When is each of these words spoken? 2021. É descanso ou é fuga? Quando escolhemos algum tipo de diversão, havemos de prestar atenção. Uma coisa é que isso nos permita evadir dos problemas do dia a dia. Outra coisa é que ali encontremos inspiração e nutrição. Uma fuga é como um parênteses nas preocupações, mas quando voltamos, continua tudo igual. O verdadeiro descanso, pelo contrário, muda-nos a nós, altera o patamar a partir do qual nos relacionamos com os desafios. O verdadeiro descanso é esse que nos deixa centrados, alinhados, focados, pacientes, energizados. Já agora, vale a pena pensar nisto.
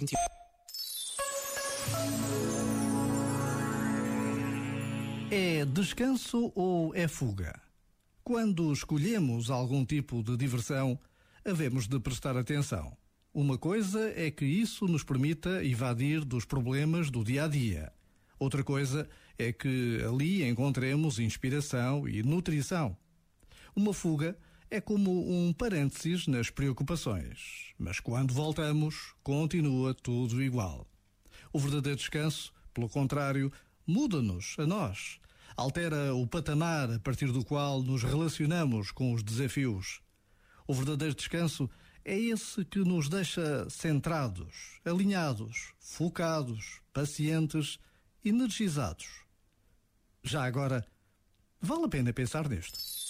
2021. 0.00 0.16
É 5.30 5.64
descanso 5.64 6.50
ou 6.54 6.94
é 6.94 7.06
fuga? 7.06 7.60
Quando 8.24 8.72
escolhemos 8.72 9.50
algum 9.50 9.84
tipo 9.84 10.22
de 10.22 10.36
diversão, 10.36 10.98
havemos 11.44 11.86
de 11.86 11.98
prestar 12.00 12.36
atenção. 12.36 12.96
Uma 13.32 13.56
coisa 13.56 14.12
é 14.16 14.30
que 14.30 14.44
isso 14.44 14.86
nos 14.86 15.04
permita 15.04 15.64
evadir 15.64 16.24
dos 16.24 16.44
problemas 16.44 17.10
do 17.10 17.22
dia 17.22 17.44
a 17.44 17.48
dia. 17.48 17.92
Outra 18.38 18.64
coisa 18.64 19.08
é 19.38 19.52
que 19.52 20.02
ali 20.08 20.42
encontremos 20.48 21.18
inspiração 21.18 22.08
e 22.08 22.22
nutrição. 22.22 22.96
Uma 23.76 23.92
fuga 23.92 24.36
é 24.70 24.80
como 24.80 25.10
um 25.28 25.52
parênteses 25.52 26.28
nas 26.28 26.48
preocupações, 26.48 27.74
mas 27.76 27.98
quando 27.98 28.32
voltamos, 28.32 29.14
continua 29.20 29.92
tudo 29.92 30.40
igual. 30.40 30.86
O 31.52 31.58
verdadeiro 31.58 31.98
descanso, 31.98 32.52
pelo 32.72 32.88
contrário, 32.88 33.52
muda-nos 33.84 34.54
a 34.58 34.66
nós, 34.66 35.18
altera 35.56 36.14
o 36.14 36.24
patamar 36.24 36.88
a 36.92 37.00
partir 37.00 37.32
do 37.32 37.44
qual 37.44 37.82
nos 37.82 38.04
relacionamos 38.04 38.92
com 38.92 39.12
os 39.12 39.24
desafios. 39.24 40.00
O 40.68 40.72
verdadeiro 40.72 41.16
descanso 41.16 41.68
é 42.04 42.16
esse 42.16 42.64
que 42.64 42.78
nos 42.78 43.08
deixa 43.08 43.68
centrados, 43.68 44.80
alinhados, 44.84 45.72
focados, 45.80 46.80
pacientes, 46.92 47.76
energizados. 48.24 49.08
Já 50.22 50.44
agora, 50.44 50.86
vale 51.60 51.86
a 51.86 51.88
pena 51.88 52.12
pensar 52.12 52.48
nisto. 52.48 53.09